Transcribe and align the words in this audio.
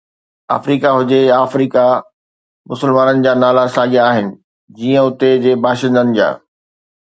آفريقا 0.49 0.89
هجي 1.01 1.15
يا 1.25 1.43
آفريقا، 1.43 1.87
مسلمانن 2.71 3.21
جا 3.25 3.33
نالا 3.41 3.65
ساڳيا 3.75 4.09
آهن، 4.09 4.33
جيئن 4.81 5.01
اتي 5.05 5.31
جي 5.45 5.55
باشندن 5.55 6.13
جا. 6.19 6.29